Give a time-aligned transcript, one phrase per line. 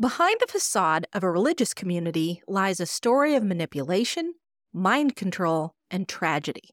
[0.00, 4.34] Behind the facade of a religious community lies a story of manipulation,
[4.72, 6.70] mind control, and tragedy.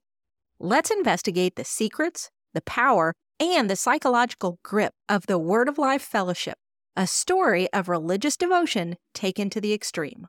[0.57, 6.01] Let's investigate the secrets, the power, and the psychological grip of the Word of Life
[6.01, 6.57] Fellowship,
[6.95, 10.27] a story of religious devotion taken to the extreme.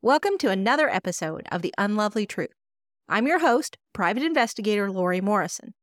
[0.00, 2.54] Welcome to another episode of The Unlovely Truth.
[3.08, 5.74] I'm your host, private investigator Lori Morrison.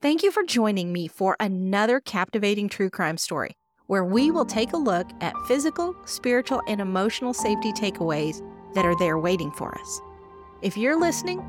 [0.00, 3.54] Thank you for joining me for another captivating true crime story
[3.90, 8.40] where we will take a look at physical, spiritual, and emotional safety takeaways
[8.72, 10.00] that are there waiting for us.
[10.62, 11.42] If you're listening,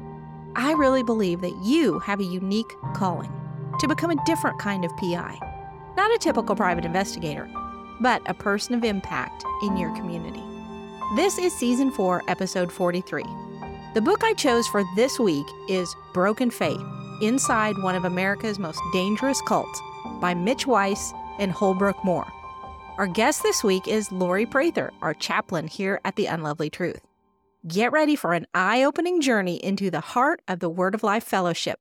[0.55, 3.32] I really believe that you have a unique calling
[3.80, 5.38] to become a different kind of PI.
[5.96, 7.48] Not a typical private investigator,
[7.99, 10.41] but a person of impact in your community.
[11.16, 13.23] This is Season 4, Episode 43.
[13.94, 16.82] The book I chose for this week is Broken Faith
[17.21, 19.80] Inside One of America's Most Dangerous Cults
[20.20, 22.30] by Mitch Weiss and Holbrook Mohr.
[22.98, 27.02] Our guest this week is Lori Prather, our chaplain here at The Unlovely Truth.
[27.67, 31.23] Get ready for an eye opening journey into the heart of the Word of Life
[31.23, 31.79] Fellowship,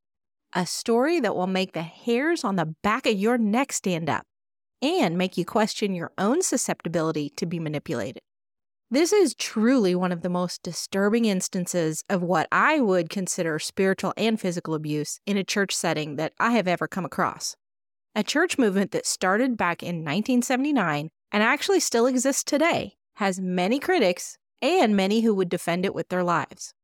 [0.53, 4.25] a story that will make the hairs on the back of your neck stand up
[4.83, 8.23] and make you question your own susceptibility to be manipulated.
[8.91, 14.13] This is truly one of the most disturbing instances of what I would consider spiritual
[14.17, 17.57] and physical abuse in a church setting that I have ever come across
[18.15, 23.79] a church movement that started back in 1979 and actually still exists today, has many
[23.79, 26.75] critics and many who would defend it with their lives.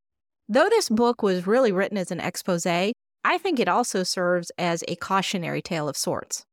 [0.49, 2.93] Though this book was really written as an expose, I
[3.39, 6.45] think it also serves as a cautionary tale of sorts.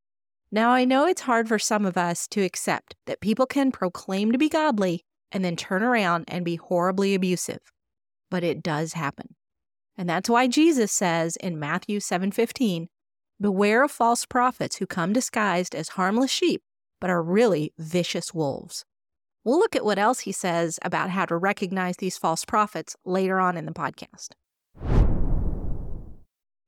[0.52, 4.32] Now, I know it's hard for some of us to accept that people can proclaim
[4.32, 7.60] to be godly and then turn around and be horribly abusive,
[8.30, 9.36] but it does happen.
[9.98, 12.88] And that's why Jesus says in Matthew 7:15,
[13.44, 16.62] Beware of false prophets who come disguised as harmless sheep,
[17.02, 18.86] but are really vicious wolves.
[19.44, 23.42] We'll look at what else he says about how to recognize these false prophets later
[23.42, 24.30] on in the podcast.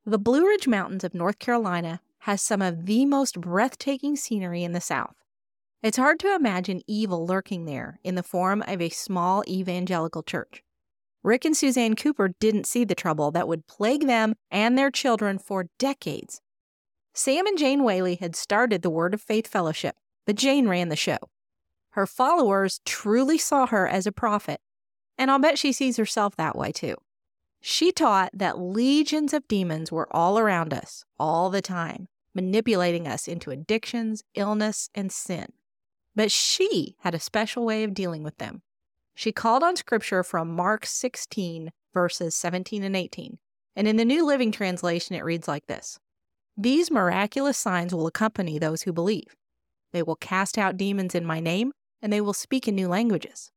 [0.05, 4.73] The Blue Ridge Mountains of North Carolina has some of the most breathtaking scenery in
[4.73, 5.15] the South.
[5.81, 10.61] It's hard to imagine evil lurking there in the form of a small evangelical church.
[11.23, 15.39] Rick and Suzanne Cooper didn't see the trouble that would plague them and their children
[15.39, 16.41] for decades
[17.17, 19.95] Sam and Jane Whaley had started the Word of Faith Fellowship,
[20.25, 21.17] but Jane ran the show.
[21.91, 24.59] Her followers truly saw her as a prophet,
[25.17, 26.95] and I'll bet she sees herself that way too.
[27.61, 33.29] She taught that legions of demons were all around us, all the time, manipulating us
[33.29, 35.53] into addictions, illness, and sin.
[36.17, 38.61] But she had a special way of dealing with them.
[39.15, 43.37] She called on scripture from Mark 16, verses 17 and 18.
[43.73, 45.97] And in the New Living Translation, it reads like this
[46.57, 49.35] these miraculous signs will accompany those who believe.
[49.91, 51.71] They will cast out demons in my name,
[52.01, 53.51] and they will speak in new languages.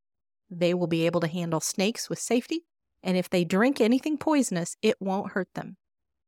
[0.50, 2.64] They will be able to handle snakes with safety,
[3.02, 5.76] and if they drink anything poisonous, it won't hurt them.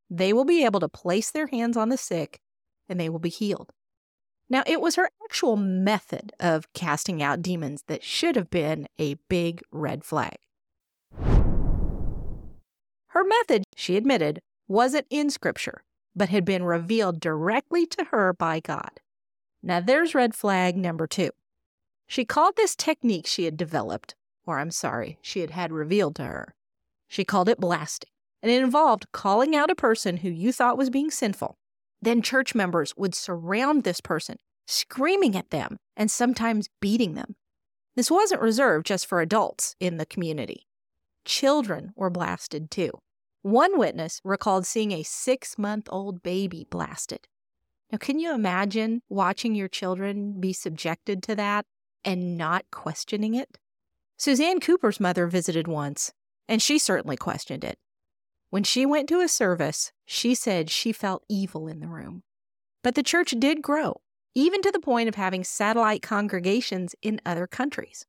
[0.09, 2.41] They will be able to place their hands on the sick,
[2.89, 3.73] and they will be healed.
[4.49, 9.15] Now, it was her actual method of casting out demons that should have been a
[9.29, 10.37] big red flag.
[13.09, 15.83] Her method, she admitted, wasn't in Scripture
[16.15, 19.01] but had been revealed directly to her by God.
[19.63, 21.31] Now there's red flag number two.
[22.07, 26.25] She called this technique she had developed, or I'm sorry, she had had revealed to
[26.25, 26.55] her.
[27.07, 28.11] She called it blasting,
[28.43, 31.59] and it involved calling out a person who you thought was being sinful.
[32.03, 37.37] Then church members would surround this person, screaming at them and sometimes beating them.
[37.97, 40.67] This wasn't reserved just for adults in the community.
[41.25, 42.93] Children were blasted too.
[43.43, 47.27] One witness recalled seeing a six month old baby blasted.
[47.91, 51.65] Now, can you imagine watching your children be subjected to that
[52.05, 53.59] and not questioning it?
[54.19, 56.13] Suzanne Cooper's mother visited once,
[56.47, 57.79] and she certainly questioned it.
[58.51, 62.23] When she went to a service, she said she felt evil in the room.
[62.83, 64.03] But the church did grow,
[64.35, 68.05] even to the point of having satellite congregations in other countries.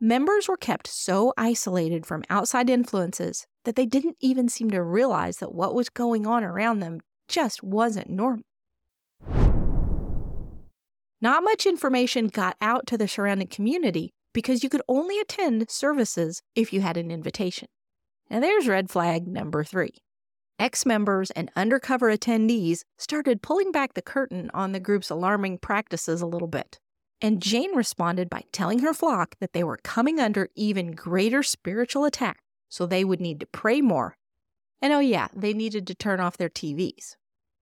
[0.00, 5.38] Members were kept so isolated from outside influences that they didn't even seem to realize
[5.38, 8.44] that what was going on around them just wasn't normal.
[11.20, 16.42] Not much information got out to the surrounding community because you could only attend services
[16.54, 17.66] if you had an invitation.
[18.30, 19.94] Now, there's red flag number three.
[20.60, 26.20] Ex members and undercover attendees started pulling back the curtain on the group's alarming practices
[26.20, 26.78] a little bit.
[27.20, 32.04] And Jane responded by telling her flock that they were coming under even greater spiritual
[32.04, 32.38] attack,
[32.68, 34.16] so they would need to pray more.
[34.80, 37.16] And oh, yeah, they needed to turn off their TVs.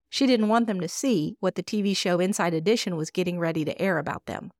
[0.09, 3.65] She didn't want them to see what the TV show Inside Edition was getting ready
[3.65, 4.51] to air about them.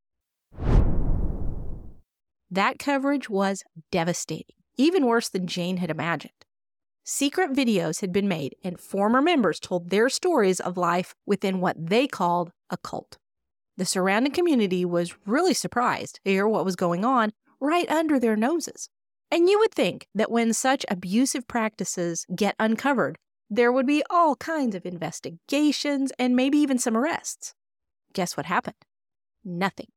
[2.50, 6.32] That coverage was devastating, even worse than Jane had imagined.
[7.04, 11.76] Secret videos had been made, and former members told their stories of life within what
[11.78, 13.18] they called a cult.
[13.78, 18.36] The surrounding community was really surprised to hear what was going on right under their
[18.36, 18.90] noses.
[19.30, 23.18] And you would think that when such abusive practices get uncovered,
[23.50, 27.54] there would be all kinds of investigations and maybe even some arrests.
[28.14, 28.76] Guess what happened?
[29.46, 29.88] Nothing.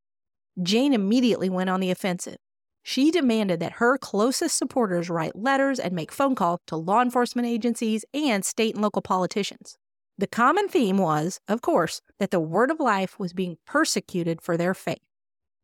[0.63, 2.37] Jane immediately went on the offensive.
[2.83, 7.47] She demanded that her closest supporters write letters and make phone calls to law enforcement
[7.47, 9.77] agencies and state and local politicians.
[10.21, 14.59] The common theme was, of course, that the Word of Life was being persecuted for
[14.59, 15.01] their faith.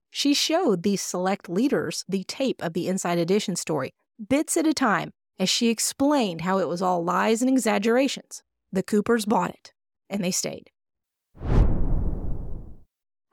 [0.08, 3.92] She showed these select leaders the tape of the Inside Edition story,
[4.30, 8.42] bits at a time, as she explained how it was all lies and exaggerations.
[8.72, 9.74] The Coopers bought it,
[10.08, 10.70] and they stayed.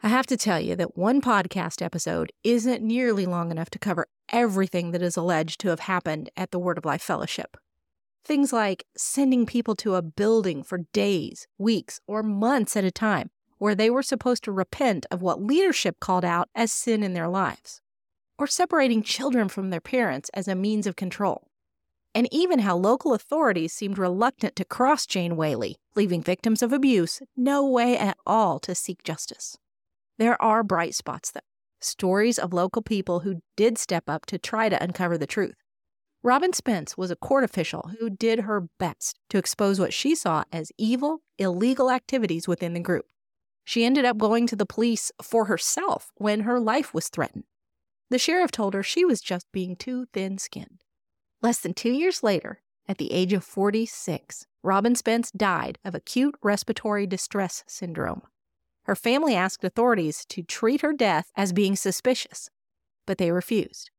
[0.05, 4.07] I have to tell you that one podcast episode isn't nearly long enough to cover
[4.27, 7.55] everything that is alleged to have happened at the Word of Life Fellowship.
[8.25, 13.31] Things like sending people to a building for days, weeks, or months at a time,
[13.57, 17.27] where they were supposed to repent of what leadership called out as sin in their
[17.27, 17.81] lives,
[18.37, 21.47] or separating children from their parents as a means of control,
[22.15, 27.21] and even how local authorities seemed reluctant to cross Jane Whaley, leaving victims of abuse
[27.35, 29.57] no way at all to seek justice.
[30.17, 31.41] There are bright spots, though
[31.81, 35.55] stories of local people who did step up to try to uncover the truth.
[36.25, 40.45] Robin Spence was a court official who did her best to expose what she saw
[40.53, 43.05] as evil, illegal activities within the group.
[43.65, 47.43] She ended up going to the police for herself when her life was threatened.
[48.09, 50.85] The sheriff told her she was just being too thin skinned.
[51.41, 56.35] Less than two years later, at the age of 46, Robin Spence died of acute
[56.41, 58.21] respiratory distress syndrome.
[58.83, 62.49] Her family asked authorities to treat her death as being suspicious,
[63.05, 63.91] but they refused.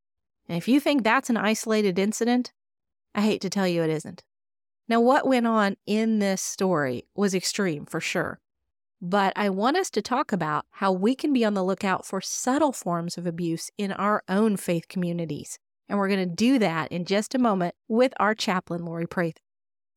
[0.49, 2.53] And if you think that's an isolated incident,
[3.15, 4.23] I hate to tell you it isn't.
[4.89, 8.41] Now, what went on in this story was extreme for sure.
[9.01, 12.21] But I want us to talk about how we can be on the lookout for
[12.21, 15.59] subtle forms of abuse in our own faith communities.
[15.89, 19.41] And we're going to do that in just a moment with our chaplain, Lori Prather.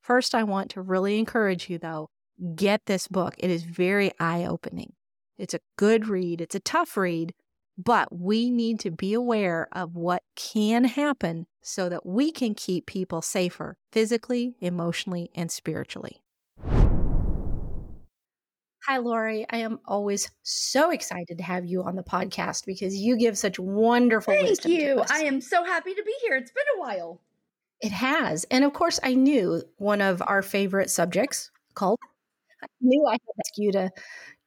[0.02, 2.10] First, I want to really encourage you, though,
[2.56, 3.36] get this book.
[3.38, 4.94] It is very eye opening.
[5.38, 7.34] It's a good read, it's a tough read,
[7.78, 12.86] but we need to be aware of what can happen so that we can keep
[12.86, 16.22] people safer physically, emotionally, and spiritually.
[18.88, 19.46] Hi, Lori.
[19.50, 23.60] I am always so excited to have you on the podcast because you give such
[23.60, 24.72] wonderful Thank wisdom.
[24.72, 25.04] you.
[25.12, 26.38] I am so happy to be here.
[26.38, 27.22] It's been a while.
[27.82, 28.46] It has.
[28.46, 32.08] And of course, I knew one of our favorite subjects, called I
[32.82, 33.92] knew I had to ask you to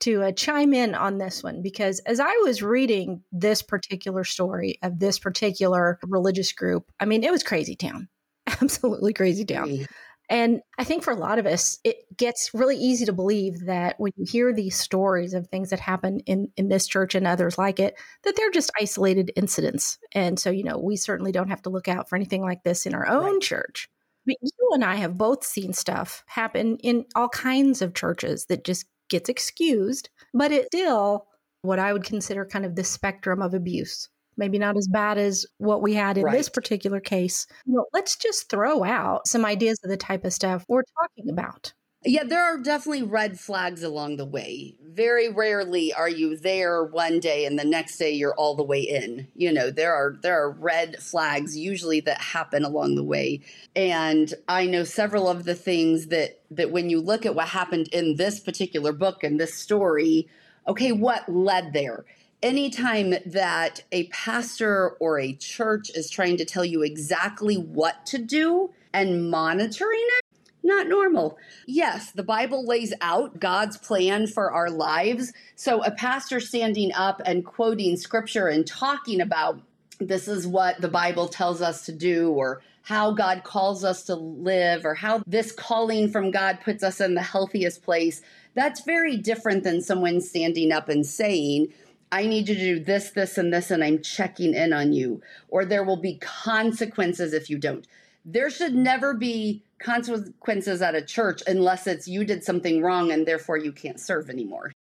[0.01, 4.79] to uh, chime in on this one because as I was reading this particular story
[4.83, 8.09] of this particular religious group, I mean, it was crazy town,
[8.47, 9.87] absolutely crazy town.
[10.31, 13.97] And I think for a lot of us, it gets really easy to believe that
[13.99, 17.59] when you hear these stories of things that happen in, in this church and others
[17.59, 19.99] like it, that they're just isolated incidents.
[20.15, 22.87] And so, you know, we certainly don't have to look out for anything like this
[22.87, 23.43] in our own right.
[23.43, 23.91] church.
[24.31, 28.65] But you and I have both seen stuff happen in all kinds of churches that
[28.65, 31.27] just gets excused, but it's still
[31.62, 34.09] what I would consider kind of the spectrum of abuse.
[34.37, 36.33] Maybe not as bad as what we had in right.
[36.33, 37.47] this particular case.
[37.66, 41.28] You know, let's just throw out some ideas of the type of stuff we're talking
[41.31, 41.75] about.
[42.02, 44.75] Yeah, there are definitely red flags along the way.
[44.83, 48.80] Very rarely are you there one day and the next day you're all the way
[48.80, 49.28] in.
[49.35, 53.42] You know, there are there are red flags usually that happen along the way.
[53.76, 57.88] And I know several of the things that that when you look at what happened
[57.92, 60.26] in this particular book and this story,
[60.66, 62.07] okay, what led there?
[62.42, 68.16] Anytime that a pastor or a church is trying to tell you exactly what to
[68.16, 70.20] do and monitoring it
[70.62, 71.38] not normal.
[71.67, 75.33] Yes, the Bible lays out God's plan for our lives.
[75.57, 79.61] So a pastor standing up and quoting scripture and talking about
[79.99, 84.14] this is what the Bible tells us to do, or how God calls us to
[84.14, 88.23] live, or how this calling from God puts us in the healthiest place,
[88.55, 91.69] that's very different than someone standing up and saying,
[92.11, 95.21] I need you to do this, this, and this, and I'm checking in on you,
[95.49, 97.87] or there will be consequences if you don't.
[98.25, 103.27] There should never be consequences at a church unless it's you did something wrong and
[103.27, 104.73] therefore you can't serve anymore.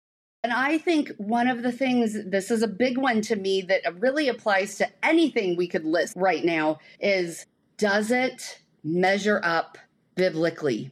[0.45, 3.83] And I think one of the things, this is a big one to me that
[4.00, 7.45] really applies to anything we could list right now, is
[7.76, 9.78] does it measure up
[10.14, 10.90] biblically?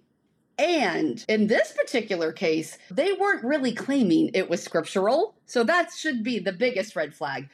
[0.58, 5.34] And in this particular case, they weren't really claiming it was scriptural.
[5.44, 7.48] So that should be the biggest red flag.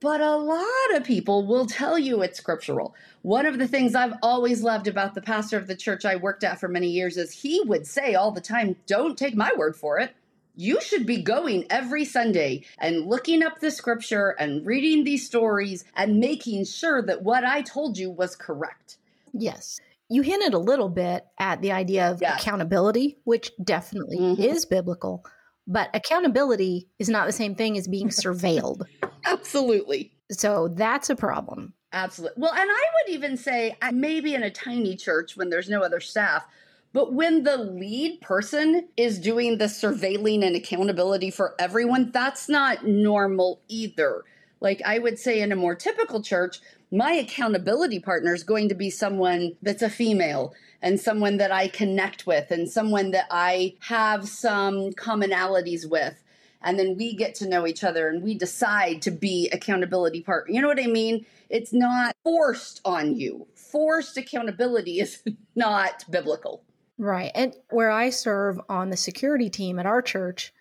[0.00, 2.94] But a lot of people will tell you it's scriptural.
[3.22, 6.44] One of the things I've always loved about the pastor of the church I worked
[6.44, 9.76] at for many years is he would say all the time, Don't take my word
[9.76, 10.14] for it.
[10.54, 15.84] You should be going every Sunday and looking up the scripture and reading these stories
[15.94, 18.96] and making sure that what I told you was correct.
[19.32, 19.80] Yes.
[20.08, 22.40] You hinted a little bit at the idea of yes.
[22.40, 24.40] accountability, which definitely mm-hmm.
[24.40, 25.26] is biblical.
[25.66, 28.84] But accountability is not the same thing as being surveilled.
[29.26, 30.12] Absolutely.
[30.30, 31.74] So that's a problem.
[31.92, 32.42] Absolutely.
[32.42, 36.00] Well, and I would even say maybe in a tiny church when there's no other
[36.00, 36.44] staff,
[36.92, 42.86] but when the lead person is doing the surveilling and accountability for everyone, that's not
[42.86, 44.24] normal either.
[44.60, 48.74] Like I would say in a more typical church, my accountability partner is going to
[48.74, 53.74] be someone that's a female and someone that I connect with and someone that I
[53.80, 56.22] have some commonalities with.
[56.66, 60.52] And then we get to know each other and we decide to be accountability partner.
[60.52, 61.24] You know what I mean?
[61.48, 63.46] It's not forced on you.
[63.54, 65.22] Forced accountability is
[65.54, 66.64] not biblical.
[66.98, 67.30] Right.
[67.36, 70.52] And where I serve on the security team at our church,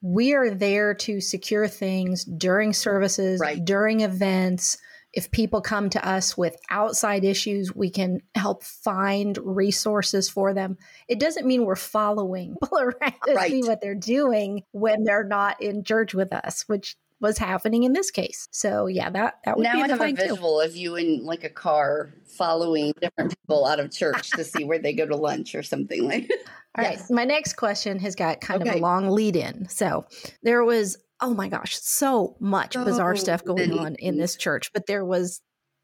[0.00, 3.64] we are there to secure things during services, right.
[3.64, 4.78] during events,
[5.12, 10.76] if people come to us with outside issues, we can help find resources for them.
[11.08, 13.50] It doesn't mean we're following people around to right.
[13.50, 17.92] see what they're doing when they're not in church with us, which was happening in
[17.92, 18.48] this case.
[18.50, 20.66] So yeah, that that would now be I have a visual too.
[20.66, 24.78] of you in like a car following different people out of church to see where
[24.78, 26.30] they go to lunch or something like.
[26.76, 27.00] All yes.
[27.00, 28.70] right, my next question has got kind okay.
[28.70, 29.68] of a long lead in.
[29.68, 30.06] So
[30.42, 34.72] there was oh my gosh, so much bizarre stuff going on in this church.
[34.72, 35.40] But there was,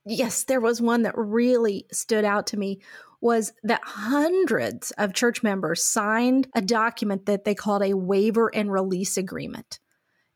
[0.07, 2.81] yes, there was one that really stood out to me
[3.21, 8.71] was that hundreds of church members signed a document that they called a waiver and
[8.71, 9.81] release agreement.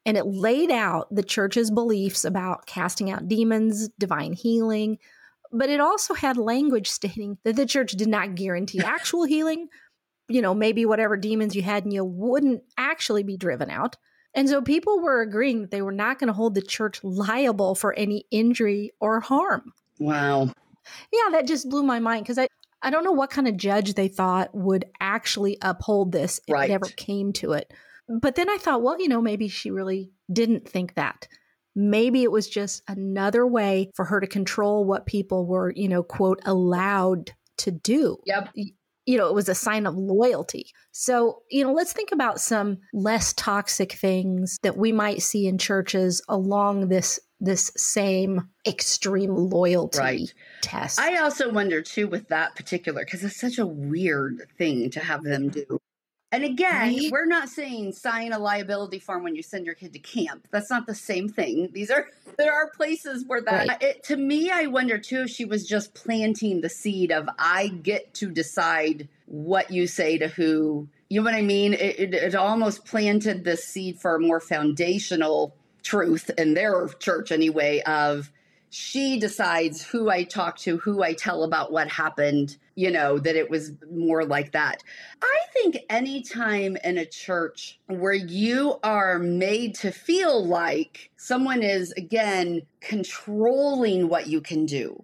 [0.07, 4.99] And it laid out the church's beliefs about casting out demons, divine healing,
[5.53, 9.69] but it also had language stating that the church did not guarantee actual healing.
[10.29, 13.97] You know, maybe whatever demons you had in you wouldn't actually be driven out.
[14.35, 17.75] And so people were agreeing that they were not going to hold the church liable
[17.75, 19.73] for any injury or harm.
[19.99, 20.53] Wow.
[21.13, 22.49] Yeah, that just blew my mind because I,
[22.83, 26.71] I don't know what kind of judge they thought would actually uphold this if right.
[26.71, 27.73] it ever came to it.
[28.09, 31.29] But then I thought, well, you know, maybe she really didn't think that.
[31.75, 36.03] Maybe it was just another way for her to control what people were, you know,
[36.03, 38.19] quote, allowed to do.
[38.25, 38.51] Yep
[39.09, 40.71] you know, it was a sign of loyalty.
[40.93, 45.57] So, you know, let's think about some less toxic things that we might see in
[45.57, 50.35] churches along this this same extreme loyalty right.
[50.61, 51.01] test.
[51.01, 55.23] I also wonder too with that particular because it's such a weird thing to have
[55.23, 55.81] them do.
[56.31, 57.11] And again, right?
[57.11, 60.47] we're not saying sign a liability form when you send your kid to camp.
[60.51, 61.71] That's not the same thing.
[61.73, 62.09] These are
[62.39, 63.83] there are places where that right.
[63.83, 67.69] it, to me I wonder too if she was just planting the seed of I
[67.69, 70.89] get to decide what you say to who.
[71.09, 71.73] You know what I mean?
[71.73, 77.33] It, it, it almost planted the seed for a more foundational truth in their church
[77.33, 78.31] anyway of
[78.71, 83.35] she decides who I talk to, who I tell about what happened, you know, that
[83.35, 84.85] it was more like that.
[85.21, 91.91] I think anytime in a church where you are made to feel like someone is,
[91.97, 95.03] again, controlling what you can do.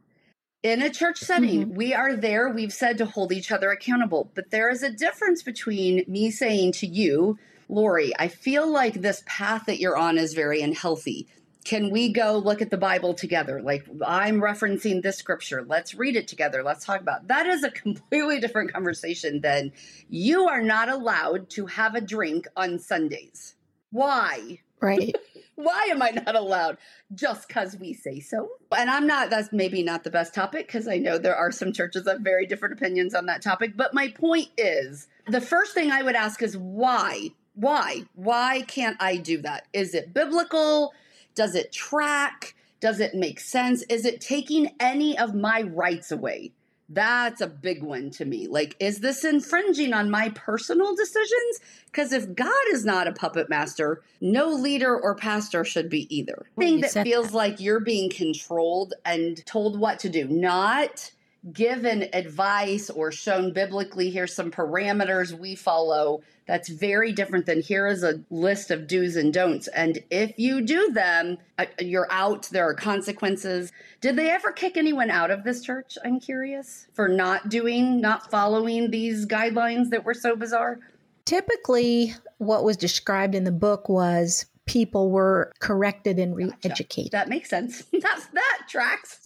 [0.63, 1.75] In a church setting, mm-hmm.
[1.75, 5.43] we are there, we've said to hold each other accountable, but there is a difference
[5.43, 7.37] between me saying to you,
[7.69, 11.27] Lori, I feel like this path that you're on is very unhealthy
[11.65, 13.63] can we go look at the Bible together?
[13.63, 15.65] Like I'm referencing this scripture.
[15.67, 16.63] Let's read it together.
[16.63, 17.23] Let's talk about.
[17.23, 17.29] It.
[17.29, 19.73] That is a completely different conversation than
[20.09, 23.55] you are not allowed to have a drink on Sundays.
[23.91, 24.61] Why?
[24.81, 25.15] Right.
[25.57, 26.79] Why am I not allowed?
[27.15, 28.49] Just because we say so.
[28.77, 31.73] And I'm not, that's maybe not the best topic because I know there are some
[31.73, 33.77] churches that have very different opinions on that topic.
[33.77, 37.31] But my point is the first thing I would ask is why?
[37.55, 38.03] Why?
[38.15, 39.69] Why can't I do that?
[39.73, 40.93] Is it biblical?
[41.35, 42.55] Does it track?
[42.81, 43.83] Does it make sense?
[43.85, 46.53] Is it taking any of my rights away?
[46.89, 48.47] That's a big one to me.
[48.47, 51.61] Like, is this infringing on my personal decisions?
[51.87, 56.47] Because if God is not a puppet master, no leader or pastor should be either.
[56.59, 57.37] Thing that feels that.
[57.37, 61.11] like you're being controlled and told what to do, not
[61.53, 67.87] given advice or shown biblically here's some parameters we follow that's very different than here
[67.87, 72.49] is a list of do's and don'ts and if you do them uh, you're out
[72.51, 77.09] there are consequences did they ever kick anyone out of this church i'm curious for
[77.09, 80.79] not doing not following these guidelines that were so bizarre
[81.27, 87.13] typically what was described in the book was people were corrected and re-educated.
[87.13, 87.25] Gotcha.
[87.25, 87.83] That makes sense.
[87.93, 89.23] That's that tracks.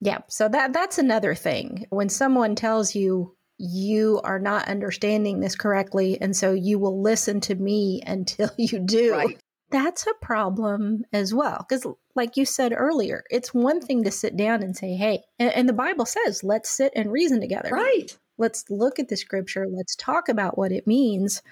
[0.00, 0.18] Yeah.
[0.28, 1.86] So that that's another thing.
[1.90, 7.40] When someone tells you you are not understanding this correctly and so you will listen
[7.40, 9.12] to me until you do.
[9.12, 9.38] Right.
[9.70, 14.34] That's a problem as well because like you said earlier, it's one thing to sit
[14.34, 18.16] down and say, "Hey," and, and the Bible says, "Let's sit and reason together." Right.
[18.38, 21.42] Let's look at the scripture, let's talk about what it means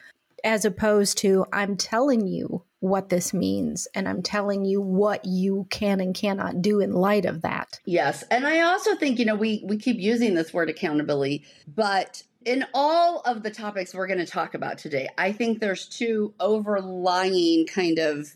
[0.44, 5.66] as opposed to I'm telling you what this means and I'm telling you what you
[5.70, 7.80] can and cannot do in light of that.
[7.84, 8.22] Yes.
[8.30, 12.64] And I also think, you know, we we keep using this word accountability, but in
[12.74, 17.66] all of the topics we're going to talk about today, I think there's two overlying
[17.66, 18.28] kind of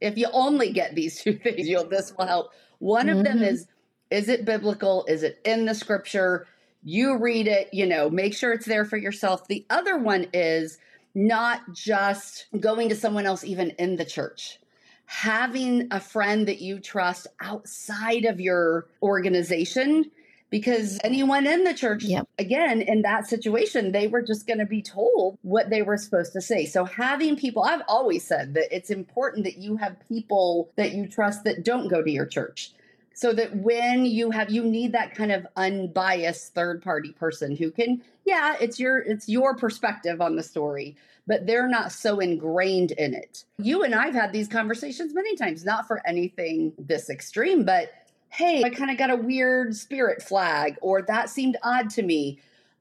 [0.00, 2.52] if you only get these two things, you'll this will help.
[2.78, 3.18] One mm-hmm.
[3.18, 3.44] of them mm-hmm.
[3.44, 3.66] is
[4.10, 5.04] is it biblical?
[5.08, 6.46] Is it in the scripture?
[6.84, 9.48] You read it, you know, make sure it's there for yourself.
[9.48, 10.78] The other one is
[11.16, 14.60] not just going to someone else, even in the church.
[15.06, 20.10] Having a friend that you trust outside of your organization
[20.50, 22.28] because anyone in the church yep.
[22.38, 26.32] again in that situation they were just going to be told what they were supposed
[26.32, 30.70] to say so having people i've always said that it's important that you have people
[30.76, 32.70] that you trust that don't go to your church
[33.16, 37.70] so that when you have you need that kind of unbiased third party person who
[37.70, 40.94] can yeah it's your it's your perspective on the story
[41.26, 43.44] but they're not so ingrained in it.
[43.58, 47.90] You and i've had these conversations many times not for anything this extreme but
[48.28, 52.38] hey i kind of got a weird spirit flag or that seemed odd to me.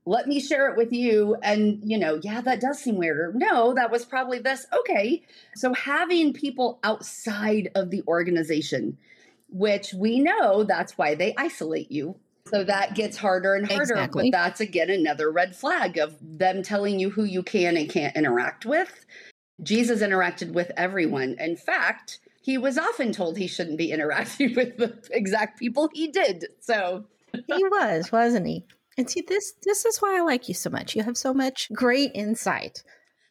[0.08, 3.32] Let me share it with you and you know yeah that does seem weird or
[3.34, 4.68] no that was probably this.
[4.82, 5.24] Okay.
[5.56, 8.98] So having people outside of the organization
[9.56, 12.16] which we know that's why they isolate you.
[12.50, 13.94] So that gets harder and harder.
[13.94, 14.30] Exactly.
[14.30, 18.16] But that's again another red flag of them telling you who you can and can't
[18.18, 19.06] interact with.
[19.64, 21.38] Jesus interacted with everyone.
[21.40, 26.10] In fact, he was often told he shouldn't be interacting with the exact people he
[26.10, 26.46] did.
[26.60, 28.66] So he was, wasn't he?
[28.98, 30.96] And see this this is why I like you so much.
[30.96, 32.84] You have so much great insight.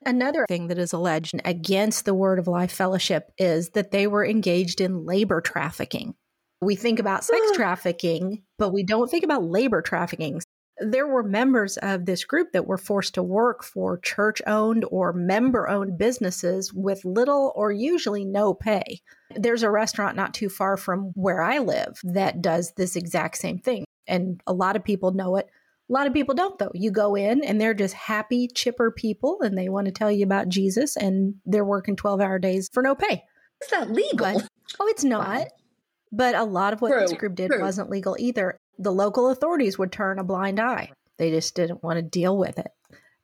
[0.06, 4.24] Another thing that is alleged against the Word of Life Fellowship is that they were
[4.24, 6.14] engaged in labor trafficking.
[6.60, 7.54] We think about sex ah.
[7.54, 10.40] trafficking, but we don't think about labor trafficking.
[10.78, 15.12] There were members of this group that were forced to work for church owned or
[15.12, 19.00] member owned businesses with little or usually no pay.
[19.36, 23.58] There's a restaurant not too far from where I live that does this exact same
[23.58, 23.84] thing.
[24.06, 25.48] And a lot of people know it.
[25.90, 26.70] A lot of people don't, though.
[26.74, 30.24] You go in and they're just happy, chipper people and they want to tell you
[30.24, 33.24] about Jesus and they're working 12 hour days for no pay.
[33.62, 34.34] Is that legal?
[34.34, 34.48] But,
[34.80, 35.48] oh, it's not.
[36.10, 37.00] But a lot of what True.
[37.00, 37.60] this group did True.
[37.60, 38.56] wasn't legal either.
[38.78, 42.58] The local authorities would turn a blind eye, they just didn't want to deal with
[42.58, 42.70] it.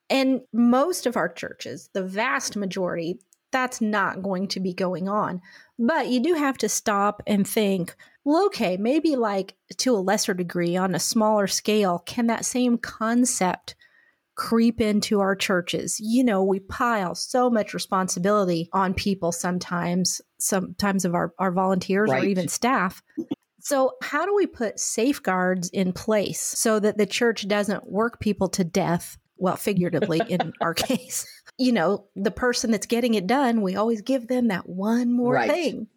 [0.08, 3.20] And most of our churches, the vast majority,
[3.52, 5.40] that's not going to be going on.
[5.78, 7.96] But you do have to stop and think
[8.30, 12.78] well, okay, maybe like to a lesser degree on a smaller scale, can that same
[12.78, 13.74] concept
[14.36, 15.98] creep into our churches?
[15.98, 22.08] You know, we pile so much responsibility on people sometimes, sometimes of our, our volunteers
[22.08, 22.22] right.
[22.22, 23.02] or even staff.
[23.58, 28.48] So, how do we put safeguards in place so that the church doesn't work people
[28.50, 29.18] to death?
[29.38, 31.26] Well, figuratively in our case,
[31.58, 35.34] you know, the person that's getting it done, we always give them that one more
[35.34, 35.50] right.
[35.50, 35.88] thing.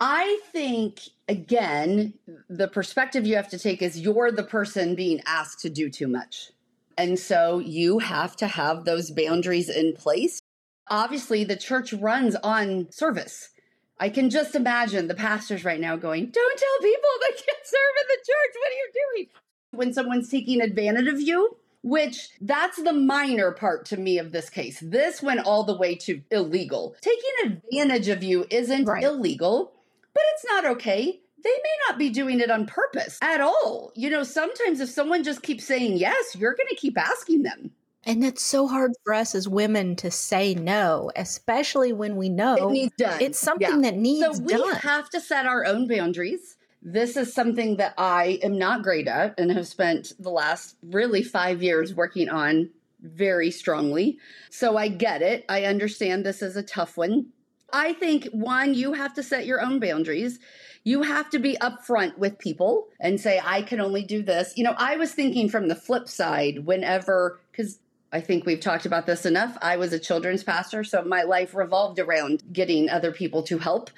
[0.00, 2.14] I think, again,
[2.48, 6.08] the perspective you have to take is you're the person being asked to do too
[6.08, 6.50] much.
[6.96, 10.40] And so you have to have those boundaries in place.
[10.88, 13.50] Obviously, the church runs on service.
[13.98, 17.94] I can just imagine the pastors right now going, Don't tell people they can't serve
[18.00, 18.54] in the church.
[18.56, 19.26] What are you doing?
[19.72, 24.50] When someone's taking advantage of you, which that's the minor part to me of this
[24.50, 24.80] case.
[24.80, 26.96] This went all the way to illegal.
[27.00, 29.02] Taking advantage of you isn't right.
[29.02, 29.72] illegal
[30.14, 31.20] but it's not okay.
[31.42, 33.92] They may not be doing it on purpose at all.
[33.94, 37.70] You know, sometimes if someone just keeps saying yes, you're going to keep asking them.
[38.04, 42.68] And it's so hard for us as women to say no, especially when we know
[42.68, 43.20] it needs done.
[43.20, 43.90] it's something yeah.
[43.90, 44.34] that needs done.
[44.34, 44.76] so we done.
[44.76, 46.56] have to set our own boundaries.
[46.82, 51.22] This is something that I am not great at and have spent the last really
[51.22, 52.70] five years working on
[53.02, 54.18] very strongly.
[54.48, 55.44] So I get it.
[55.48, 57.26] I understand this is a tough one.
[57.72, 60.38] I think one, you have to set your own boundaries.
[60.84, 64.54] You have to be upfront with people and say, I can only do this.
[64.56, 67.78] You know, I was thinking from the flip side whenever, because
[68.12, 69.56] I think we've talked about this enough.
[69.62, 73.90] I was a children's pastor, so my life revolved around getting other people to help.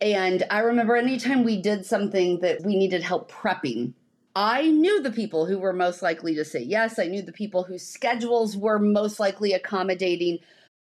[0.00, 3.92] And I remember anytime we did something that we needed help prepping,
[4.34, 6.98] I knew the people who were most likely to say yes.
[6.98, 10.38] I knew the people whose schedules were most likely accommodating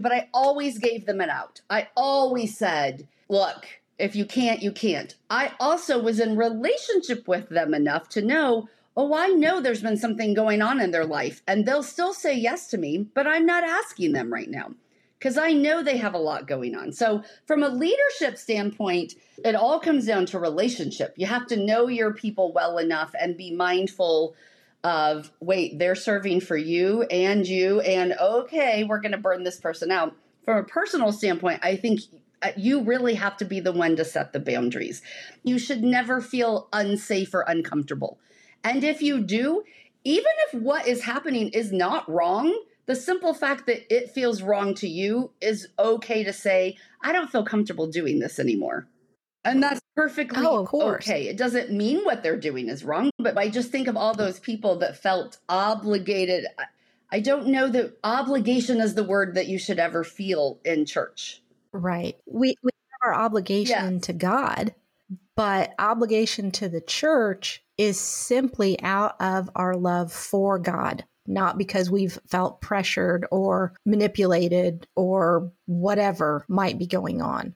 [0.00, 1.60] but I always gave them an out.
[1.68, 3.66] I always said, look,
[3.98, 5.14] if you can't, you can't.
[5.28, 9.98] I also was in relationship with them enough to know, oh, I know there's been
[9.98, 13.46] something going on in their life and they'll still say yes to me, but I'm
[13.46, 14.72] not asking them right now
[15.18, 16.92] because I know they have a lot going on.
[16.92, 21.12] So, from a leadership standpoint, it all comes down to relationship.
[21.16, 24.34] You have to know your people well enough and be mindful
[24.82, 29.58] of wait, they're serving for you and you, and okay, we're going to burn this
[29.60, 30.16] person out.
[30.44, 32.00] From a personal standpoint, I think
[32.42, 35.02] uh, you really have to be the one to set the boundaries.
[35.42, 38.18] You should never feel unsafe or uncomfortable.
[38.64, 39.64] And if you do,
[40.04, 44.74] even if what is happening is not wrong, the simple fact that it feels wrong
[44.76, 48.88] to you is okay to say, I don't feel comfortable doing this anymore.
[49.44, 51.26] And that's perfectly oh, okay.
[51.28, 54.38] It doesn't mean what they're doing is wrong, but I just think of all those
[54.38, 56.46] people that felt obligated.
[57.10, 61.42] I don't know that obligation is the word that you should ever feel in church.
[61.72, 62.16] Right.
[62.26, 64.02] We, we have our obligation yes.
[64.02, 64.74] to God,
[65.36, 71.90] but obligation to the church is simply out of our love for God not because
[71.90, 77.54] we've felt pressured or manipulated or whatever might be going on.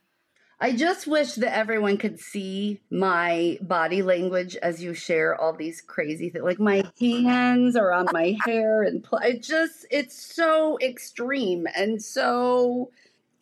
[0.59, 5.81] I just wish that everyone could see my body language as you share all these
[5.81, 6.45] crazy things.
[6.45, 12.01] Like my hands are on my hair, and pl- it just, it's so extreme and
[12.01, 12.89] so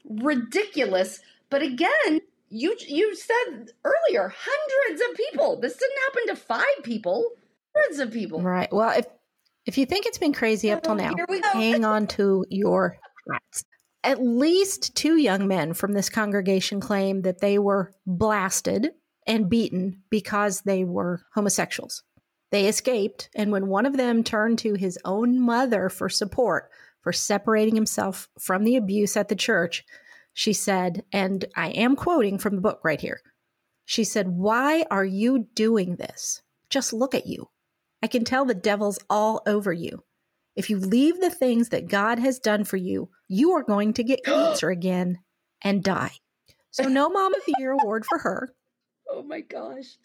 [0.10, 1.20] ridiculous.
[1.50, 5.60] But again, you you said earlier, hundreds of people.
[5.60, 7.32] This didn't happen to five people,
[7.76, 8.42] hundreds of people.
[8.42, 8.72] Right.
[8.72, 9.06] Well, if
[9.66, 11.14] if you think it's been crazy up till oh, now,
[11.54, 12.98] hang on to your
[13.32, 13.64] hats.
[14.04, 18.92] At least two young men from this congregation claim that they were blasted
[19.26, 22.04] and beaten because they were homosexuals.
[22.52, 26.70] They escaped, and when one of them turned to his own mother for support
[27.02, 29.84] for separating himself from the abuse at the church,
[30.34, 33.22] she said, and I am quoting from the book right here.
[33.86, 36.42] She said, Why are you doing this?
[36.70, 37.50] Just look at you.
[38.02, 40.04] I can tell the devil's all over you.
[40.56, 44.04] If you leave the things that God has done for you, you are going to
[44.04, 45.20] get cancer again
[45.64, 46.14] and die.
[46.72, 48.54] So no mom of the year award for her.
[49.10, 49.98] Oh my gosh.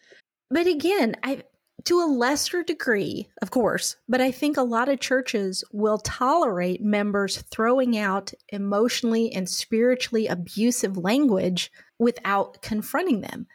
[0.51, 1.43] But again, I
[1.85, 6.83] to a lesser degree, of course, but I think a lot of churches will tolerate
[6.83, 13.47] members throwing out emotionally and spiritually abusive language without confronting them.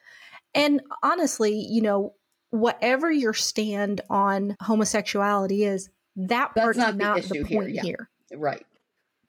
[0.55, 2.13] And honestly, you know,
[2.51, 7.67] whatever your stand on homosexuality is, that That's part's not, not the, the, point here.
[7.67, 7.81] Yeah.
[7.81, 8.09] here.
[8.35, 8.65] Right.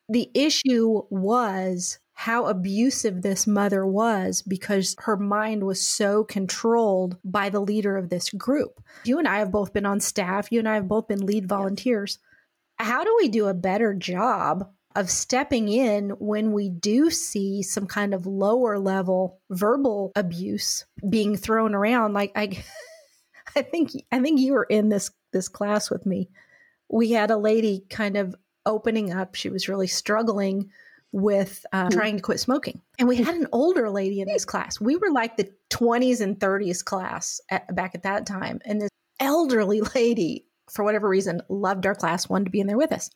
[0.09, 7.49] The issue was how abusive this mother was because her mind was so controlled by
[7.49, 8.81] the leader of this group.
[9.05, 11.49] You and I have both been on staff, you and I have both been lead
[11.49, 12.18] volunteers.
[12.79, 17.87] How do we do a better job of stepping in when we do see some
[17.87, 22.14] kind of lower level verbal abuse being thrown around?
[22.14, 22.62] Like, I.
[23.57, 26.29] I think I think you were in this this class with me.
[26.88, 28.35] We had a lady kind of
[28.66, 29.35] opening up.
[29.35, 30.70] She was really struggling
[31.12, 31.88] with mm-hmm.
[31.90, 34.81] trying to quit smoking, and we had an older lady in this class.
[34.81, 38.90] We were like the twenties and thirties class at, back at that time, and this
[39.20, 43.11] elderly lady, for whatever reason, loved our class, wanted to be in there with us,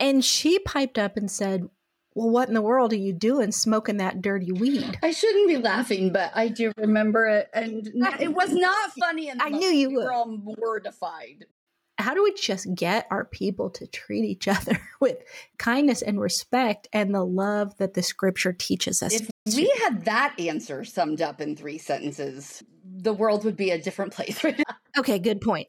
[0.00, 1.68] and she piped up and said,
[2.14, 4.98] well, what in the world are you doing smoking that dirty weed?
[5.02, 7.50] I shouldn't be laughing, but I do remember it.
[7.52, 7.88] And
[8.20, 9.32] it was not funny.
[9.32, 11.46] I knew you we were all mortified.
[11.98, 15.18] How do we just get our people to treat each other with
[15.58, 19.14] kindness and respect and the love that the scripture teaches us?
[19.14, 23.78] If we had that answer summed up in three sentences, the world would be a
[23.78, 24.73] different place right now.
[24.96, 25.68] Okay, good point.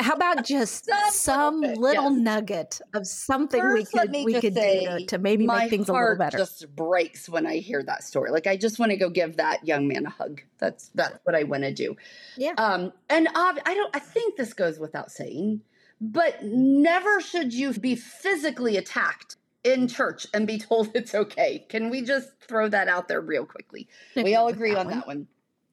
[0.00, 2.20] How about just some, some little, little yes.
[2.20, 5.92] nugget of something First, we could we could say, do to, maybe make things a
[5.92, 6.38] little better?
[6.38, 8.30] Just breaks when I hear that story.
[8.30, 10.42] Like I just want to go give that young man a hug.
[10.58, 11.96] That's that's what I want to do.
[12.36, 12.52] Yeah.
[12.58, 12.92] Um.
[13.08, 13.96] And I don't.
[13.96, 15.62] I think this goes without saying,
[16.00, 21.64] but never should you be physically attacked in church and be told it's okay.
[21.68, 23.88] Can we just throw that out there real quickly?
[24.14, 25.26] We all agree on that one.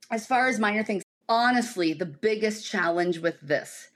[0.10, 3.90] As far as minor things, honestly, the biggest challenge with this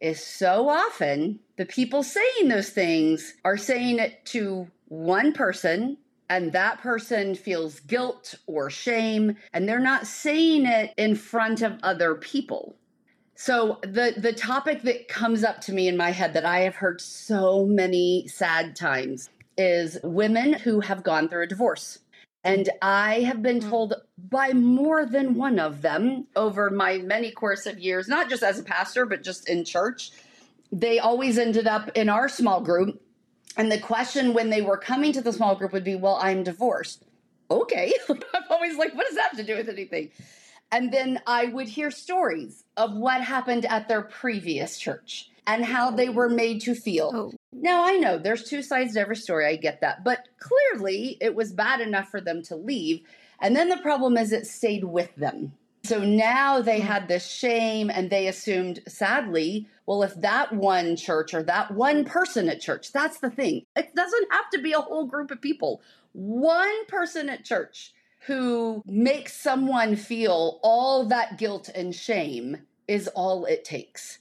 [0.00, 5.96] is so often the people saying those things are saying it to one person
[6.28, 11.78] and that person feels guilt or shame and they're not saying it in front of
[11.82, 12.74] other people.
[13.34, 16.76] So the the topic that comes up to me in my head that I have
[16.76, 21.98] heard so many sad times is women who have gone through a divorce.
[22.44, 23.70] And I have been mm.
[23.70, 28.42] told by more than one of them over my many course of years, not just
[28.42, 30.10] as a pastor, but just in church.
[30.72, 33.00] They always ended up in our small group.
[33.56, 36.42] And the question when they were coming to the small group would be, Well, I'm
[36.42, 37.04] divorced.
[37.50, 37.92] okay.
[38.08, 40.10] I'm always like, what does that have to do with anything?
[40.70, 45.90] And then I would hear stories of what happened at their previous church and how
[45.90, 47.10] they were made to feel.
[47.14, 47.32] Oh.
[47.52, 49.46] Now, I know there's two sides to every story.
[49.46, 50.04] I get that.
[50.04, 53.02] But clearly, it was bad enough for them to leave.
[53.40, 55.52] And then the problem is it stayed with them.
[55.84, 56.84] So now they mm.
[56.84, 62.04] had this shame and they assumed, sadly, well, if that one church or that one
[62.04, 63.66] person at church, that's the thing.
[63.76, 65.82] It doesn't have to be a whole group of people.
[66.12, 67.92] One person at church
[68.26, 74.20] who makes someone feel all that guilt and shame is all it takes.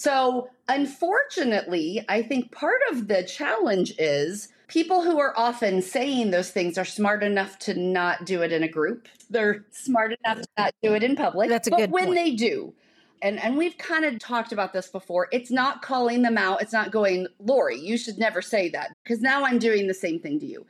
[0.00, 6.50] So, unfortunately, I think part of the challenge is people who are often saying those
[6.50, 9.08] things are smart enough to not do it in a group.
[9.28, 11.50] They're smart enough to not do it in public.
[11.50, 12.14] That's a but good when point.
[12.14, 12.72] they do,
[13.20, 15.28] and and we've kind of talked about this before.
[15.32, 16.62] It's not calling them out.
[16.62, 20.18] It's not going, Lori, you should never say that because now I'm doing the same
[20.18, 20.64] thing to you.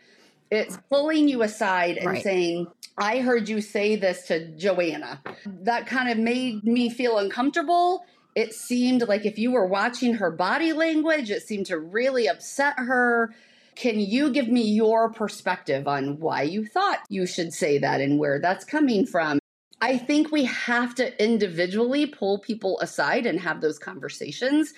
[0.51, 2.23] It's pulling you aside and right.
[2.25, 2.67] saying,
[2.99, 5.23] I heard you say this to Joanna.
[5.47, 8.05] That kind of made me feel uncomfortable.
[8.35, 12.79] It seemed like if you were watching her body language, it seemed to really upset
[12.79, 13.35] her.
[13.75, 18.19] Can you give me your perspective on why you thought you should say that and
[18.19, 19.39] where that's coming from?
[19.81, 24.75] I think we have to individually pull people aside and have those conversations.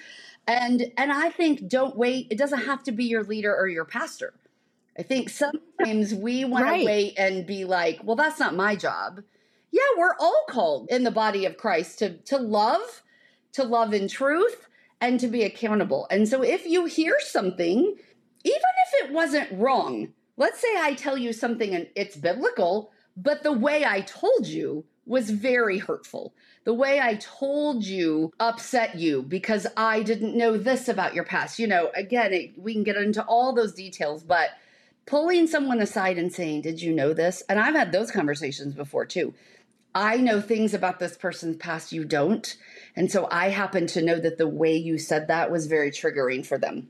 [0.46, 2.28] And and I think don't wait.
[2.30, 4.34] It doesn't have to be your leader or your pastor.
[4.98, 6.80] I think sometimes we want right.
[6.80, 9.22] to wait and be like, well, that's not my job.
[9.70, 13.01] Yeah, we're all called in the body of Christ to to love,
[13.52, 14.68] to love in truth,
[15.00, 16.06] and to be accountable.
[16.10, 17.96] And so if you hear something, even
[18.44, 23.52] if it wasn't wrong, let's say I tell you something and it's biblical, but the
[23.52, 26.32] way I told you was very hurtful.
[26.64, 31.58] The way I told you upset you because I didn't know this about your past.
[31.58, 34.50] You know, again, it, we can get into all those details, but
[35.06, 37.42] pulling someone aside and saying, Did you know this?
[37.48, 39.34] And I've had those conversations before too.
[39.94, 42.56] I know things about this person's past you don't.
[42.96, 46.44] And so I happen to know that the way you said that was very triggering
[46.44, 46.88] for them.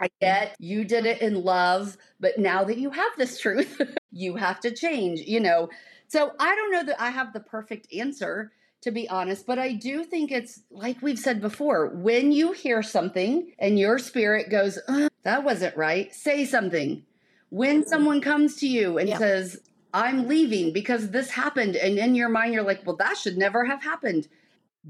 [0.00, 0.16] I mm-hmm.
[0.20, 3.80] get you did it in love, but now that you have this truth,
[4.12, 5.68] you have to change, you know.
[6.08, 8.52] So I don't know that I have the perfect answer,
[8.82, 12.82] to be honest, but I do think it's like we've said before when you hear
[12.82, 17.04] something and your spirit goes, uh, that wasn't right, say something
[17.50, 17.88] when mm-hmm.
[17.88, 19.60] someone comes to you and says,
[19.94, 23.64] I'm leaving because this happened, and in your mind, you're like, well, that should never
[23.64, 24.28] have happened.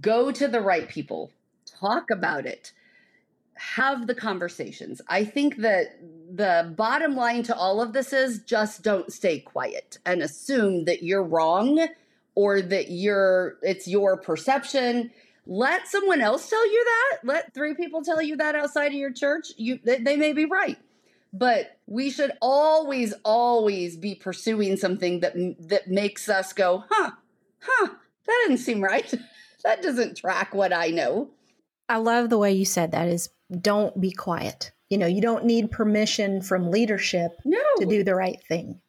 [0.01, 1.33] Go to the right people,
[1.67, 2.73] talk about it,
[3.55, 5.01] have the conversations.
[5.09, 5.99] I think that
[6.35, 11.03] the bottom line to all of this is just don't stay quiet and assume that
[11.03, 11.87] you're wrong
[12.35, 15.11] or that you're it's your perception.
[15.47, 17.19] Let someone else tell you that.
[17.25, 19.53] Let three people tell you that outside of your church.
[19.57, 20.79] You they, they may be right.
[21.33, 27.11] But we should always always be pursuing something that that makes us go huh
[27.61, 27.89] huh
[28.27, 29.13] that didn't seem right.
[29.65, 31.31] That doesn't track what i know.
[31.89, 33.29] I love the way you said that is
[33.61, 34.73] don't be quiet.
[34.91, 37.61] You know you don't need permission from leadership no.
[37.79, 38.81] to do the right thing.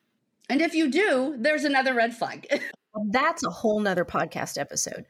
[0.49, 2.47] And if you do there's another red flag.
[3.11, 5.05] That's a whole nother podcast episode.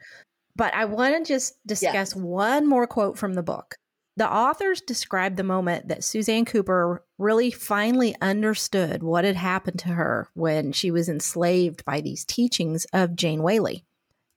[0.54, 3.76] But i want to just discuss one more quote from the book
[4.16, 9.88] the authors describe the moment that Suzanne Cooper really finally understood what had happened to
[9.88, 13.84] her when she was enslaved by these teachings of Jane Whaley.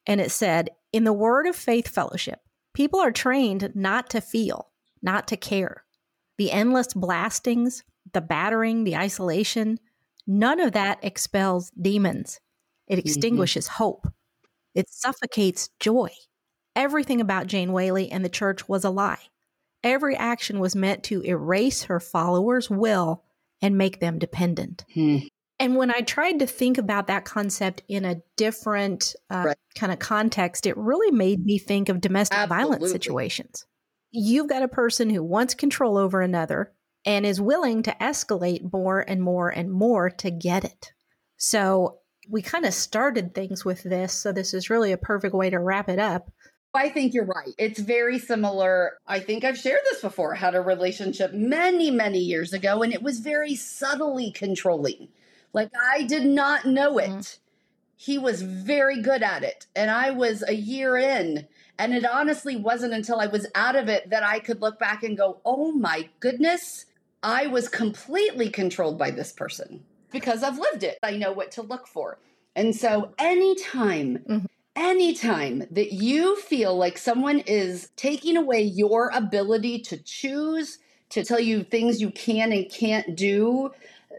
[0.08, 2.40] And it said, In the Word of Faith Fellowship,
[2.74, 5.84] people are trained not to feel, not to care.
[6.40, 9.80] The endless blastings, the battering, the isolation,
[10.26, 12.40] none of that expels demons.
[12.88, 13.00] It mm-hmm.
[13.08, 13.84] extinguishes mm-hmm.
[13.84, 14.08] hope.
[14.74, 16.10] It suffocates joy.
[16.76, 19.20] Everything about Jane Whaley and the church was a lie.
[19.84, 23.24] Every action was meant to erase her followers' will
[23.62, 24.86] and make them dependent.
[24.94, 25.18] Hmm.
[25.60, 29.58] And when I tried to think about that concept in a different uh, right.
[29.76, 32.64] kind of context, it really made me think of domestic Absolutely.
[32.64, 33.66] violence situations.
[34.12, 36.74] You've got a person who wants control over another
[37.06, 40.94] and is willing to escalate more and more and more to get it.
[41.38, 44.14] So we kind of started things with this.
[44.14, 46.30] So this is really a perfect way to wrap it up.
[46.78, 47.54] I think you're right.
[47.58, 49.00] It's very similar.
[49.08, 50.36] I think I've shared this before.
[50.36, 55.10] I had a relationship many, many years ago, and it was very subtly controlling.
[55.54, 57.18] Like I did not know mm-hmm.
[57.18, 57.22] it.
[57.22, 57.40] Mm.
[57.96, 59.66] He was very good at it.
[59.76, 61.48] And I was a year in.
[61.80, 65.04] And it honestly wasn't until I was out of it that I could look back
[65.04, 66.86] and go, oh my goodness,
[67.24, 71.00] I was completely controlled by this person because I've lived it.
[71.02, 72.20] I know what to look for.
[72.56, 74.46] And so anytime mm-hmm
[74.78, 80.78] anytime that you feel like someone is taking away your ability to choose
[81.10, 83.72] to tell you things you can and can't do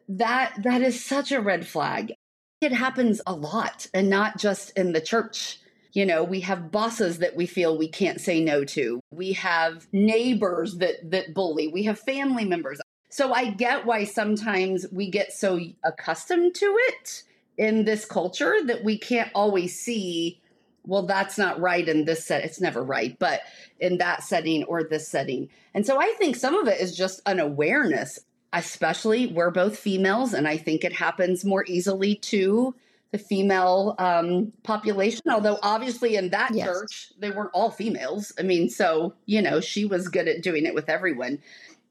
[0.08, 2.12] that that is such a red flag
[2.60, 5.60] It happens a lot and not just in the church.
[5.92, 9.00] You know, we have bosses that we feel we can't say no to.
[9.12, 11.68] We have neighbors that that bully.
[11.68, 12.80] We have family members.
[13.10, 17.22] So I get why sometimes we get so accustomed to it
[17.56, 20.40] in this culture that we can't always see
[20.88, 23.42] well that's not right in this set it's never right but
[23.78, 25.48] in that setting or this setting.
[25.74, 28.18] And so i think some of it is just an awareness
[28.52, 32.74] especially we're both females and i think it happens more easily to
[33.10, 36.66] the female um, population although obviously in that yes.
[36.66, 38.32] church they weren't all females.
[38.38, 41.38] I mean so you know she was good at doing it with everyone.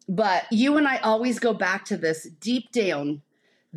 [0.10, 3.22] But you and i always go back to this deep down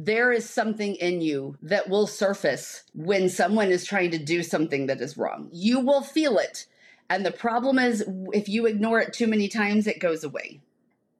[0.04, 4.86] there is something in you that will surface when someone is trying to do something
[4.86, 5.48] that is wrong.
[5.52, 6.66] You will feel it.
[7.08, 10.60] And the problem is, if you ignore it too many times, it goes away.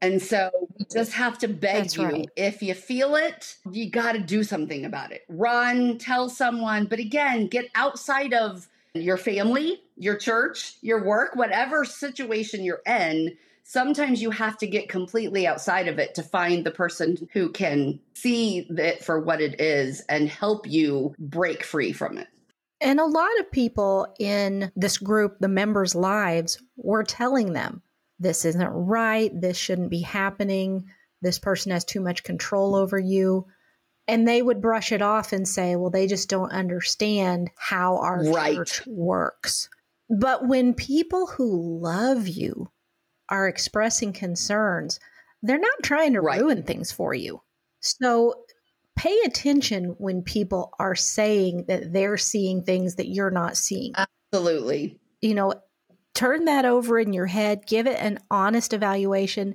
[0.01, 2.29] And so we just have to beg That's you right.
[2.37, 5.25] if you feel it, you got to do something about it.
[5.29, 6.87] Run, tell someone.
[6.87, 13.37] But again, get outside of your family, your church, your work, whatever situation you're in
[13.71, 18.01] sometimes you have to get completely outside of it to find the person who can
[18.15, 22.27] see it for what it is and help you break free from it.
[22.81, 27.81] And a lot of people in this group, the members' lives, were telling them
[28.19, 30.87] this isn't right, this shouldn't be happening,
[31.23, 33.47] this person has too much control over you.
[34.09, 38.25] And they would brush it off and say, well, they just don't understand how our
[38.25, 38.57] right.
[38.57, 39.69] church works.
[40.09, 42.69] But when people who love you
[43.31, 45.01] are expressing concerns,
[45.43, 46.41] they're not trying to right.
[46.41, 47.41] ruin things for you.
[47.81, 48.35] So
[48.97, 53.93] pay attention when people are saying that they're seeing things that you're not seeing.
[53.97, 54.99] Absolutely.
[55.23, 55.55] You know,
[56.15, 59.55] turn that over in your head, give it an honest evaluation.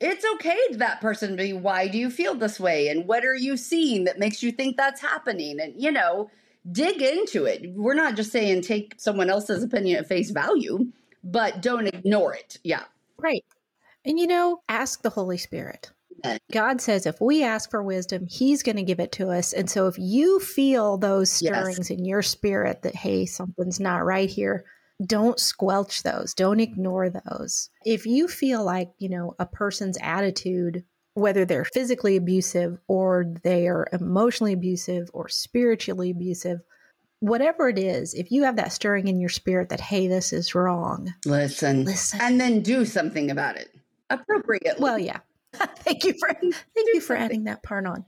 [0.00, 2.88] It's okay to that person to be, why do you feel this way?
[2.88, 5.60] And what are you seeing that makes you think that's happening?
[5.60, 6.28] And, you know,
[6.70, 7.62] dig into it.
[7.74, 10.90] We're not just saying take someone else's opinion at face value,
[11.22, 12.58] but don't ignore it.
[12.64, 12.82] Yeah.
[13.18, 13.44] Right.
[14.04, 15.90] And you know, ask the Holy Spirit.
[16.52, 19.52] God says if we ask for wisdom, He's going to give it to us.
[19.52, 21.98] And so if you feel those stirrings yes.
[21.98, 24.64] in your spirit that, hey, something's not right here,
[25.04, 26.34] don't squelch those.
[26.34, 27.68] Don't ignore those.
[27.84, 33.68] If you feel like, you know, a person's attitude, whether they're physically abusive or they
[33.68, 36.60] are emotionally abusive or spiritually abusive,
[37.28, 40.54] whatever it is, if you have that stirring in your spirit that, hey, this is
[40.54, 43.74] wrong, listen, listen, and then do something about it
[44.10, 44.82] appropriately.
[44.82, 45.20] Well, yeah.
[45.54, 48.04] thank you for thank you for adding that part on.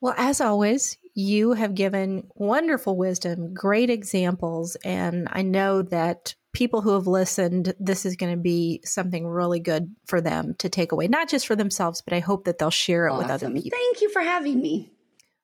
[0.00, 6.80] Well, as always, you have given wonderful wisdom, great examples, and I know that people
[6.80, 10.92] who have listened, this is going to be something really good for them to take
[10.92, 13.22] away, not just for themselves, but I hope that they'll share it awesome.
[13.22, 13.78] with other people.
[13.78, 14.90] Thank you for having me.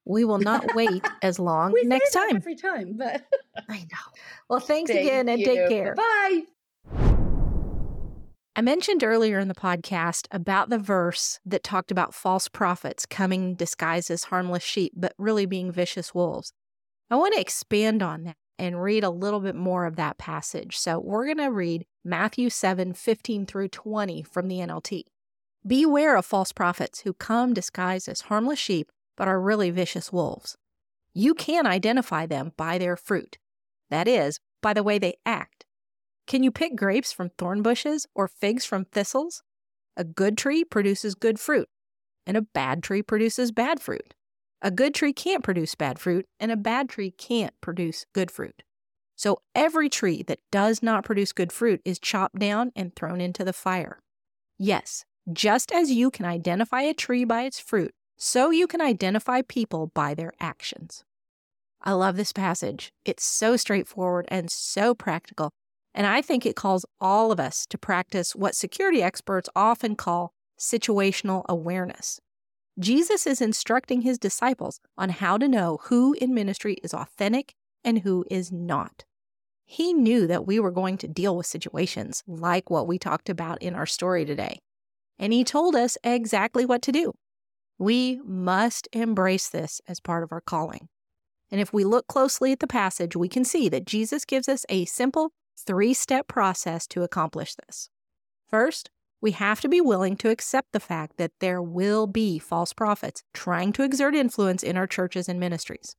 [0.07, 2.37] We will not wait as long next time.
[2.37, 3.25] Every time, but
[3.69, 4.13] I know.
[4.49, 5.45] Well, thanks Thank again and you.
[5.47, 5.97] take care.
[5.97, 6.43] Bye.
[8.55, 13.57] I mentioned earlier in the podcast about the verse that talked about false prophets coming
[13.57, 16.53] disguised as harmless sheep, but really being vicious wolves.
[17.11, 20.77] I want to expand on that and read a little bit more of that passage.
[20.77, 25.03] So we're going to read Matthew 7 15 through 20 from the NLT.
[25.67, 30.57] Beware of false prophets who come disguised as harmless sheep but are really vicious wolves.
[31.15, 33.39] You can identify them by their fruit,
[33.91, 35.65] that is, by the way they act.
[36.27, 39.43] Can you pick grapes from thorn bushes or figs from thistles?
[39.97, 41.69] A good tree produces good fruit,
[42.27, 44.15] and a bad tree produces bad fruit.
[44.61, 48.63] A good tree can't produce bad fruit, and a bad tree can't produce good fruit.
[49.15, 53.45] So every tree that does not produce good fruit is chopped down and thrown into
[53.45, 54.01] the fire.
[54.59, 59.43] Yes, just as you can identify a tree by its fruit, so you can identify
[59.43, 61.05] people by their actions.
[61.83, 62.93] I love this passage.
[63.05, 65.51] It's so straightforward and so practical,
[65.95, 70.33] and I think it calls all of us to practice what security experts often call
[70.59, 72.19] situational awareness.
[72.79, 77.55] Jesus is instructing his disciples on how to know who in ministry is authentic
[77.85, 79.05] and who is not.
[79.65, 83.63] He knew that we were going to deal with situations like what we talked about
[83.63, 84.59] in our story today,
[85.19, 87.15] and he told us exactly what to do.
[87.79, 90.89] We must embrace this as part of our calling.
[91.51, 94.65] And if we look closely at the passage, we can see that Jesus gives us
[94.69, 97.89] a simple three step process to accomplish this.
[98.49, 102.73] First, we have to be willing to accept the fact that there will be false
[102.73, 105.97] prophets trying to exert influence in our churches and ministries.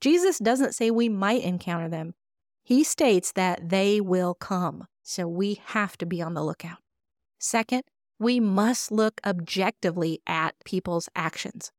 [0.00, 2.14] Jesus doesn't say we might encounter them,
[2.62, 6.78] he states that they will come, so we have to be on the lookout.
[7.38, 7.82] Second,
[8.18, 11.72] we must look objectively at people's actions.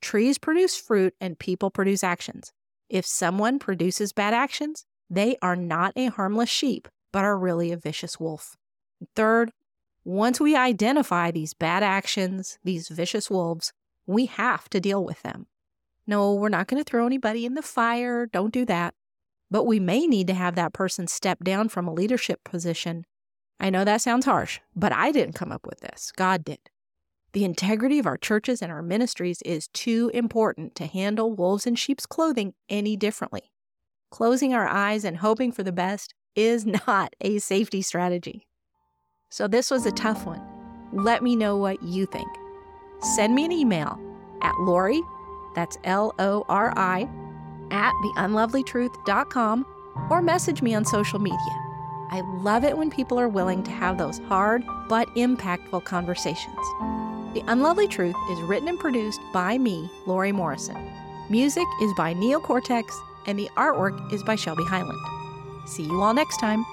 [0.00, 2.52] Trees produce fruit and people produce actions.
[2.88, 7.76] If someone produces bad actions, they are not a harmless sheep, but are really a
[7.76, 8.56] vicious wolf.
[9.14, 9.50] Third,
[10.04, 13.72] once we identify these bad actions, these vicious wolves,
[14.06, 15.46] we have to deal with them.
[16.06, 18.26] No, we're not going to throw anybody in the fire.
[18.26, 18.94] Don't do that.
[19.50, 23.04] But we may need to have that person step down from a leadership position.
[23.58, 26.12] I know that sounds harsh, but I didn't come up with this.
[26.14, 26.58] God did.
[27.32, 31.74] The integrity of our churches and our ministries is too important to handle wolves in
[31.74, 33.52] sheep's clothing any differently.
[34.10, 38.46] Closing our eyes and hoping for the best is not a safety strategy.
[39.28, 40.40] So, this was a tough one.
[40.92, 42.28] Let me know what you think.
[43.00, 44.00] Send me an email
[44.40, 45.02] at Lori,
[45.54, 47.08] that's L O R I,
[47.70, 49.66] at theunlovelytruth.com,
[50.10, 51.65] or message me on social media.
[52.10, 56.56] I love it when people are willing to have those hard but impactful conversations.
[57.34, 60.76] The Unlovely Truth is written and produced by me, Lori Morrison.
[61.28, 65.00] Music is by Neil Cortex, and the artwork is by Shelby Highland.
[65.66, 66.64] See you all next time.